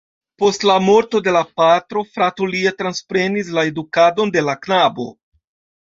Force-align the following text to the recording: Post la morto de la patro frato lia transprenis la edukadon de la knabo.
Post 0.43 0.63
la 0.69 0.77
morto 0.85 1.21
de 1.27 1.33
la 1.35 1.43
patro 1.61 2.03
frato 2.17 2.49
lia 2.55 2.73
transprenis 2.83 3.55
la 3.61 3.69
edukadon 3.73 4.37
de 4.39 4.49
la 4.51 4.61
knabo. 4.67 5.11